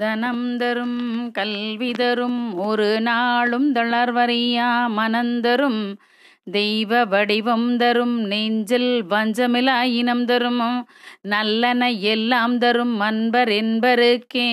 [0.00, 1.00] தனம் தரும்
[1.32, 5.82] கல்வி தரும் ஒரு நாளும் தளர்வறியா மனந்தரும்
[6.50, 10.62] தெய்வ வடிவம் தரும் நெஞ்சில் வஞ்சமிலா இனம் தரும்
[11.24, 14.48] நல்லன எல்லாம் தரும் அன்பர் என்பருக்கே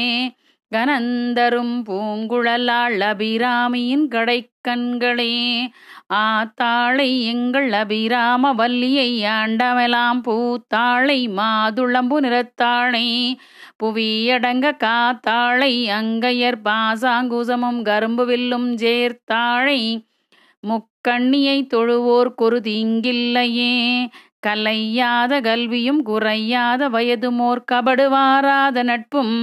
[0.72, 5.36] கனந்தரும் பூங்குழலாள் அபிராமியின் கடைக்கண்களே
[6.18, 13.06] ஆத்தாளை எங்கள் அபிராம வல்லியை ஆண்டமெலாம் பூத்தாளை மாதுளம்பு நிறத்தாளை
[13.78, 19.82] புவியடங்க காத்தாளை அங்கையர் பாசாங்குசமும் கரும்பு வில்லும் சேர்த்தாழை
[20.64, 23.74] முக்கண்ணியை தொழுவோர் குருதிங்கில்லையே
[24.44, 29.34] கலையாத கல்வியும் குறையாத வயதுமோர் கபடுவாராத நட்பும்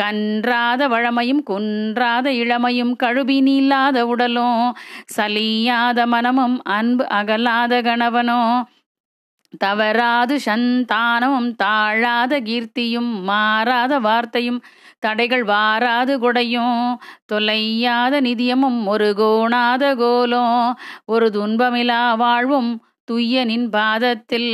[0.00, 4.62] கன்றாத வழமையும் குன்றாத இளமையும் கழுவி நீளாத உடலும்
[5.16, 8.40] சலியாத மனமும் அன்பு அகலாத கணவனோ
[9.54, 14.60] தவறாது சந்தானமும் தாழாத கீர்த்தியும் மாறாத வார்த்தையும்
[14.98, 16.80] தடைகள் வாராது குடையும்
[17.32, 20.58] தொலையாத நிதியமும் ஒரு கோணாத கோலும்
[21.06, 22.70] ஒரு துன்பமிலா வாழ்வும்
[23.08, 24.52] துய்யனின் பாதத்தில்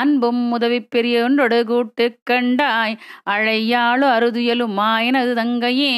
[0.00, 2.94] அன்பும் உதவி பெரியொன்றொடு கூட்டு கண்டாய்
[3.26, 5.94] அழையாளு அருதுயலுமாயனது தங்கையே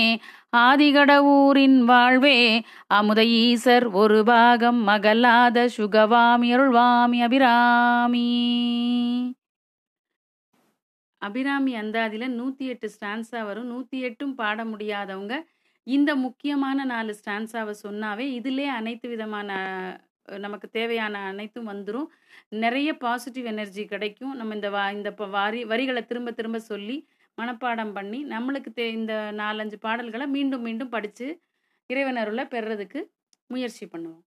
[0.61, 2.39] ஆதிகடவூரின் வாழ்வே
[2.91, 8.29] அமுத ஈசர் ஒரு பாகம் மகலாத சுகவாமி அருள்வாமி அபிராமி
[11.23, 15.37] அபிராமி அந்தாதியில் நூற்றி எட்டு ஸ்டான்ஸாக வரும் நூற்றி எட்டும் பாட முடியாதவங்க
[15.87, 19.51] இந்த முக்கியமான நாலு ஸ்டான்ஸாவை சொன்னாவே இதிலே அனைத்து விதமான
[20.39, 22.09] நமக்கு தேவையான அனைத்தும் வந்துடும்
[22.57, 26.97] நிறைய பாசிட்டிவ் எனர்ஜி கிடைக்கும் நம்ம இந்த வா இந்த வரி வரிகளை திரும்ப திரும்ப சொல்லி
[27.39, 31.29] மனப்பாடம் பண்ணி நம்மளுக்கு தே இந்த நாலஞ்சு பாடல்களை மீண்டும் மீண்டும் படித்து
[31.91, 33.01] இறைவனருளை பெறுறதுக்கு
[33.51, 34.25] முயற்சி பண்ணுவோம்